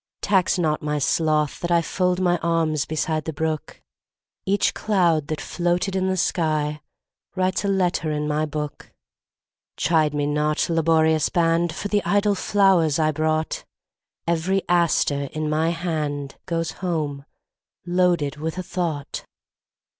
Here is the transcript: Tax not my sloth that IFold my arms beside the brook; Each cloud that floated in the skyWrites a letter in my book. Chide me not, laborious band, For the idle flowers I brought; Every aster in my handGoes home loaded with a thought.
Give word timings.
Tax 0.23 0.57
not 0.57 0.81
my 0.81 0.97
sloth 0.97 1.59
that 1.59 1.69
IFold 1.69 2.19
my 2.19 2.37
arms 2.37 2.85
beside 2.85 3.25
the 3.25 3.31
brook; 3.31 3.83
Each 4.47 4.73
cloud 4.73 5.27
that 5.27 5.39
floated 5.39 5.95
in 5.95 6.07
the 6.07 6.15
skyWrites 6.15 7.63
a 7.63 7.67
letter 7.67 8.09
in 8.11 8.27
my 8.27 8.47
book. 8.47 8.91
Chide 9.77 10.15
me 10.15 10.25
not, 10.25 10.67
laborious 10.71 11.29
band, 11.29 11.71
For 11.75 11.87
the 11.87 12.03
idle 12.03 12.33
flowers 12.33 12.97
I 12.97 13.11
brought; 13.11 13.63
Every 14.25 14.63
aster 14.67 15.25
in 15.33 15.47
my 15.51 15.71
handGoes 15.71 16.71
home 16.81 17.25
loaded 17.85 18.37
with 18.37 18.57
a 18.57 18.63
thought. 18.63 19.23